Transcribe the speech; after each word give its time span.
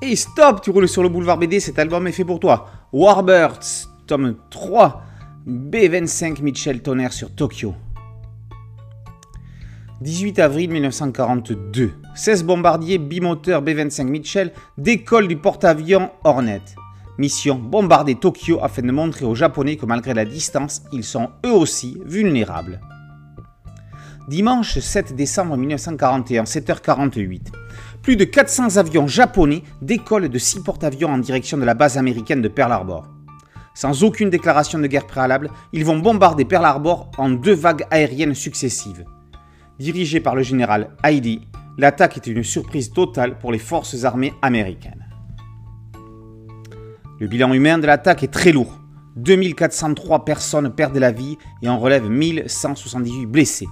Et 0.00 0.14
stop, 0.14 0.60
tu 0.62 0.70
roules 0.70 0.88
sur 0.88 1.02
le 1.02 1.08
boulevard 1.08 1.38
BD, 1.38 1.58
cet 1.58 1.78
album 1.78 2.06
est 2.06 2.12
fait 2.12 2.24
pour 2.24 2.38
toi. 2.38 2.68
Warbirds, 2.92 3.88
tome 4.06 4.36
3, 4.50 5.02
B25 5.48 6.40
Mitchell 6.40 6.82
Tonnerre 6.82 7.12
sur 7.12 7.34
Tokyo. 7.34 7.74
18 10.00 10.38
avril 10.38 10.70
1942, 10.70 11.90
16 12.14 12.44
bombardiers 12.44 12.98
bimoteurs 12.98 13.62
B-25 13.62 14.04
Mitchell 14.04 14.52
décollent 14.76 15.26
du 15.26 15.36
porte-avions 15.36 16.10
Hornet. 16.22 16.62
Mission 17.18 17.56
bombarder 17.56 18.14
Tokyo 18.14 18.60
afin 18.62 18.82
de 18.82 18.92
montrer 18.92 19.24
aux 19.24 19.34
Japonais 19.34 19.76
que 19.76 19.86
malgré 19.86 20.14
la 20.14 20.24
distance, 20.24 20.82
ils 20.92 21.02
sont 21.02 21.30
eux 21.44 21.52
aussi 21.52 22.00
vulnérables. 22.04 22.80
Dimanche 24.28 24.78
7 24.78 25.16
décembre 25.16 25.56
1941, 25.56 26.44
7h48. 26.44 27.46
Plus 28.08 28.16
de 28.16 28.24
400 28.24 28.78
avions 28.78 29.06
japonais 29.06 29.62
décollent 29.82 30.30
de 30.30 30.38
6 30.38 30.62
porte-avions 30.62 31.10
en 31.10 31.18
direction 31.18 31.58
de 31.58 31.66
la 31.66 31.74
base 31.74 31.98
américaine 31.98 32.40
de 32.40 32.48
Pearl 32.48 32.72
Harbor. 32.72 33.06
Sans 33.74 34.02
aucune 34.02 34.30
déclaration 34.30 34.78
de 34.78 34.86
guerre 34.86 35.06
préalable, 35.06 35.50
ils 35.74 35.84
vont 35.84 35.98
bombarder 35.98 36.46
Pearl 36.46 36.64
Harbor 36.64 37.10
en 37.18 37.28
deux 37.28 37.52
vagues 37.52 37.84
aériennes 37.90 38.34
successives. 38.34 39.04
Dirigé 39.78 40.20
par 40.20 40.34
le 40.34 40.42
général 40.42 40.88
Heidi, 41.04 41.42
l'attaque 41.76 42.16
est 42.16 42.26
une 42.26 42.42
surprise 42.44 42.94
totale 42.94 43.38
pour 43.38 43.52
les 43.52 43.58
forces 43.58 44.04
armées 44.04 44.32
américaines. 44.40 45.06
Le 47.20 47.26
bilan 47.26 47.52
humain 47.52 47.76
de 47.76 47.86
l'attaque 47.86 48.22
est 48.22 48.32
très 48.32 48.52
lourd. 48.52 48.80
2403 49.16 50.24
personnes 50.24 50.74
perdent 50.74 50.96
la 50.96 51.12
vie 51.12 51.36
et 51.60 51.68
en 51.68 51.78
relève 51.78 52.08
1178 52.08 53.26
blessés. 53.26 53.68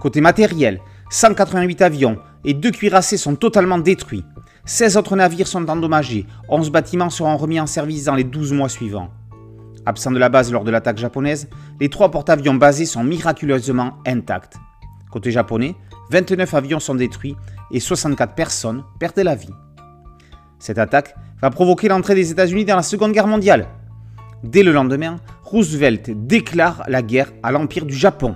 Côté 0.00 0.22
matériel, 0.22 0.80
188 1.14 1.80
avions 1.80 2.18
et 2.44 2.54
deux 2.54 2.72
cuirassés 2.72 3.16
sont 3.18 3.36
totalement 3.36 3.78
détruits. 3.78 4.24
16 4.64 4.96
autres 4.96 5.14
navires 5.14 5.46
sont 5.46 5.70
endommagés, 5.70 6.26
11 6.48 6.72
bâtiments 6.72 7.08
seront 7.08 7.36
remis 7.36 7.60
en 7.60 7.68
service 7.68 8.06
dans 8.06 8.16
les 8.16 8.24
12 8.24 8.52
mois 8.52 8.68
suivants. 8.68 9.10
Absents 9.86 10.10
de 10.10 10.18
la 10.18 10.28
base 10.28 10.50
lors 10.50 10.64
de 10.64 10.72
l'attaque 10.72 10.98
japonaise, 10.98 11.48
les 11.80 11.88
trois 11.88 12.10
porte-avions 12.10 12.54
basés 12.54 12.84
sont 12.84 13.04
miraculeusement 13.04 13.92
intacts. 14.04 14.56
Côté 15.12 15.30
japonais, 15.30 15.76
29 16.10 16.52
avions 16.52 16.80
sont 16.80 16.96
détruits 16.96 17.36
et 17.70 17.78
64 17.78 18.34
personnes 18.34 18.82
perdent 18.98 19.20
la 19.20 19.36
vie. 19.36 19.54
Cette 20.58 20.78
attaque 20.78 21.14
va 21.40 21.50
provoquer 21.50 21.86
l'entrée 21.86 22.16
des 22.16 22.32
États-Unis 22.32 22.64
dans 22.64 22.74
la 22.74 22.82
Seconde 22.82 23.12
Guerre 23.12 23.28
mondiale. 23.28 23.68
Dès 24.42 24.64
le 24.64 24.72
lendemain, 24.72 25.20
Roosevelt 25.44 26.10
déclare 26.26 26.82
la 26.88 27.02
guerre 27.02 27.30
à 27.44 27.52
l'Empire 27.52 27.86
du 27.86 27.94
Japon. 27.94 28.34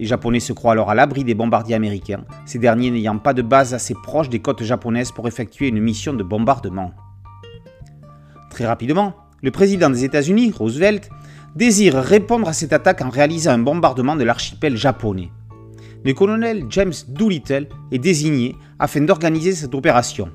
Les 0.00 0.06
Japonais 0.06 0.40
se 0.40 0.52
croient 0.52 0.72
alors 0.72 0.90
à 0.90 0.96
l'abri 0.96 1.22
des 1.22 1.34
bombardiers 1.34 1.76
américains, 1.76 2.24
ces 2.44 2.58
derniers 2.58 2.90
n'ayant 2.90 3.18
pas 3.18 3.34
de 3.34 3.42
base 3.42 3.72
assez 3.74 3.94
proche 3.94 4.28
des 4.28 4.40
côtes 4.40 4.64
japonaises 4.64 5.12
pour 5.12 5.28
effectuer 5.28 5.68
une 5.68 5.80
mission 5.80 6.12
de 6.12 6.24
bombardement. 6.24 6.92
Très 8.50 8.66
rapidement, 8.66 9.14
le 9.42 9.52
président 9.52 9.90
des 9.90 10.02
États-Unis, 10.04 10.52
Roosevelt, 10.58 11.08
désire 11.54 11.94
répondre 11.94 12.48
à 12.48 12.52
cette 12.52 12.72
attaque 12.72 13.02
en 13.02 13.10
réalisant 13.10 13.52
un 13.52 13.58
bombardement 13.58 14.16
de 14.16 14.24
l'archipel 14.24 14.76
japonais 14.76 15.30
le 16.04 16.14
colonel 16.14 16.64
James 16.70 16.92
Doolittle 17.08 17.68
est 17.92 17.98
désigné 17.98 18.56
afin 18.78 19.02
d'organiser 19.02 19.52
cette 19.52 19.74
opération. 19.74 20.30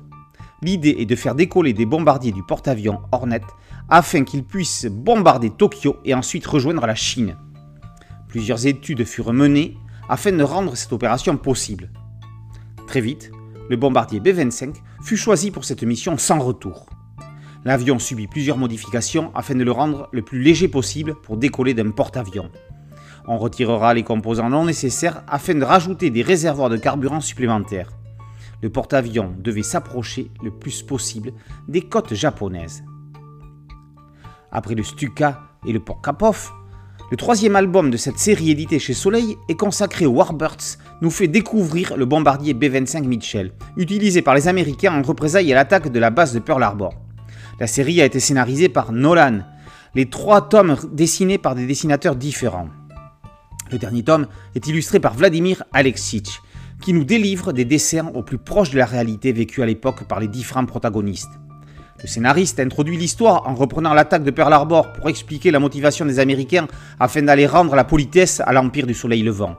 L'idée 0.62 0.96
est 0.98 1.06
de 1.06 1.16
faire 1.16 1.34
décoller 1.34 1.72
des 1.72 1.86
bombardiers 1.86 2.32
du 2.32 2.42
porte-avions 2.42 3.00
Hornet 3.12 3.42
afin 3.88 4.24
qu'ils 4.24 4.44
puissent 4.44 4.86
bombarder 4.86 5.50
Tokyo 5.50 5.96
et 6.04 6.14
ensuite 6.14 6.46
rejoindre 6.46 6.86
la 6.86 6.94
Chine. 6.94 7.36
Plusieurs 8.36 8.66
études 8.66 9.06
furent 9.06 9.32
menées 9.32 9.78
afin 10.10 10.30
de 10.30 10.42
rendre 10.42 10.76
cette 10.76 10.92
opération 10.92 11.38
possible. 11.38 11.88
Très 12.86 13.00
vite, 13.00 13.30
le 13.70 13.78
bombardier 13.78 14.20
B-25 14.20 14.74
fut 15.02 15.16
choisi 15.16 15.50
pour 15.50 15.64
cette 15.64 15.82
mission 15.82 16.18
sans 16.18 16.38
retour. 16.38 16.84
L'avion 17.64 17.98
subit 17.98 18.26
plusieurs 18.26 18.58
modifications 18.58 19.34
afin 19.34 19.54
de 19.54 19.64
le 19.64 19.72
rendre 19.72 20.10
le 20.12 20.20
plus 20.20 20.42
léger 20.42 20.68
possible 20.68 21.14
pour 21.22 21.38
décoller 21.38 21.72
d'un 21.72 21.90
porte-avions. 21.92 22.50
On 23.26 23.38
retirera 23.38 23.94
les 23.94 24.02
composants 24.02 24.50
non 24.50 24.66
nécessaires 24.66 25.24
afin 25.28 25.54
de 25.54 25.64
rajouter 25.64 26.10
des 26.10 26.20
réservoirs 26.20 26.68
de 26.68 26.76
carburant 26.76 27.22
supplémentaires. 27.22 27.88
Le 28.60 28.68
porte-avions 28.68 29.34
devait 29.38 29.62
s'approcher 29.62 30.30
le 30.44 30.50
plus 30.50 30.82
possible 30.82 31.32
des 31.68 31.80
côtes 31.80 32.12
japonaises. 32.12 32.84
Après 34.52 34.74
le 34.74 34.82
Stuka 34.82 35.40
et 35.66 35.72
le 35.72 35.80
Porkapov, 35.80 36.52
le 37.08 37.16
troisième 37.16 37.54
album 37.54 37.90
de 37.90 37.96
cette 37.96 38.18
série 38.18 38.50
éditée 38.50 38.80
chez 38.80 38.92
Soleil 38.92 39.38
est 39.48 39.54
consacré 39.54 40.06
aux 40.06 40.12
Warbirds, 40.12 40.78
nous 41.02 41.10
fait 41.10 41.28
découvrir 41.28 41.96
le 41.96 42.04
bombardier 42.04 42.52
B-25 42.52 43.04
Mitchell, 43.04 43.52
utilisé 43.76 44.22
par 44.22 44.34
les 44.34 44.48
Américains 44.48 44.92
en 44.92 45.02
représailles 45.02 45.52
à 45.52 45.54
l'attaque 45.54 45.92
de 45.92 46.00
la 46.00 46.10
base 46.10 46.32
de 46.32 46.40
Pearl 46.40 46.64
Harbor. 46.64 46.94
La 47.60 47.68
série 47.68 48.00
a 48.00 48.04
été 48.04 48.18
scénarisée 48.18 48.68
par 48.68 48.90
Nolan, 48.90 49.42
les 49.94 50.10
trois 50.10 50.48
tomes 50.48 50.76
dessinés 50.92 51.38
par 51.38 51.54
des 51.54 51.66
dessinateurs 51.66 52.16
différents. 52.16 52.70
Le 53.70 53.78
dernier 53.78 54.02
tome 54.02 54.26
est 54.56 54.66
illustré 54.66 54.98
par 54.98 55.14
Vladimir 55.14 55.62
Alexic, 55.72 56.40
qui 56.82 56.92
nous 56.92 57.04
délivre 57.04 57.52
des 57.52 57.64
dessins 57.64 58.10
au 58.14 58.22
plus 58.24 58.38
proche 58.38 58.70
de 58.70 58.78
la 58.78 58.84
réalité 58.84 59.30
vécue 59.30 59.62
à 59.62 59.66
l'époque 59.66 60.08
par 60.08 60.18
les 60.18 60.28
différents 60.28 60.66
protagonistes. 60.66 61.30
Le 62.06 62.10
scénariste 62.12 62.60
introduit 62.60 62.96
l'histoire 62.96 63.48
en 63.48 63.56
reprenant 63.56 63.92
l'attaque 63.92 64.22
de 64.22 64.30
Pearl 64.30 64.52
Harbor 64.52 64.92
pour 64.92 65.08
expliquer 65.08 65.50
la 65.50 65.58
motivation 65.58 66.06
des 66.06 66.20
Américains 66.20 66.68
afin 67.00 67.20
d'aller 67.20 67.48
rendre 67.48 67.74
la 67.74 67.82
politesse 67.82 68.38
à 68.46 68.52
l'Empire 68.52 68.86
du 68.86 68.94
Soleil 68.94 69.24
Levant. 69.24 69.56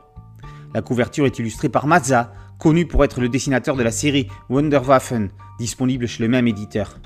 La 0.73 0.81
couverture 0.81 1.25
est 1.25 1.39
illustrée 1.39 1.67
par 1.67 1.87
Mazza, 1.87 2.31
connu 2.57 2.85
pour 2.87 3.03
être 3.03 3.19
le 3.19 3.27
dessinateur 3.27 3.75
de 3.75 3.83
la 3.83 3.91
série 3.91 4.29
Wonderwaffen, 4.49 5.27
disponible 5.59 6.07
chez 6.07 6.23
le 6.23 6.29
même 6.29 6.47
éditeur. 6.47 6.99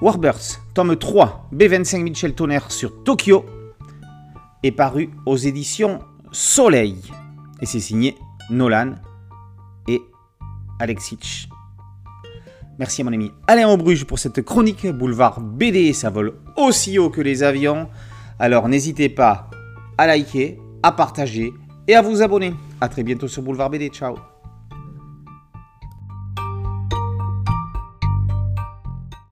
Warbirds, 0.00 0.58
tome 0.72 0.96
3, 0.96 1.50
B25 1.54 2.02
Mitchell 2.02 2.32
Tonnerre 2.32 2.72
sur 2.72 3.04
Tokyo, 3.04 3.44
est 4.62 4.72
paru 4.72 5.10
aux 5.26 5.36
éditions 5.36 5.98
Soleil. 6.30 6.96
Et 7.60 7.66
c'est 7.66 7.78
signé 7.78 8.16
Nolan 8.48 8.94
Alexic. 10.82 11.48
Merci 12.78 13.02
à 13.02 13.04
mon 13.04 13.12
ami 13.12 13.30
Alain 13.46 13.68
Aubruge 13.68 14.04
pour 14.04 14.18
cette 14.18 14.42
chronique 14.42 14.86
boulevard 14.86 15.40
BD. 15.40 15.92
Ça 15.92 16.10
vole 16.10 16.34
aussi 16.56 16.98
haut 16.98 17.10
que 17.10 17.20
les 17.20 17.42
avions. 17.42 17.88
Alors 18.38 18.68
n'hésitez 18.68 19.08
pas 19.08 19.48
à 19.96 20.06
liker, 20.08 20.58
à 20.82 20.90
partager 20.90 21.52
et 21.86 21.94
à 21.94 22.02
vous 22.02 22.22
abonner. 22.22 22.54
A 22.80 22.88
très 22.88 23.04
bientôt 23.04 23.28
sur 23.28 23.42
Boulevard 23.42 23.70
BD. 23.70 23.88
Ciao 23.90 24.31